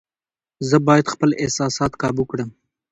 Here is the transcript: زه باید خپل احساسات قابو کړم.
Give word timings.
زه 0.69 0.77
باید 0.87 1.11
خپل 1.13 1.29
احساسات 1.43 1.91
قابو 2.01 2.23
کړم. 2.31 2.49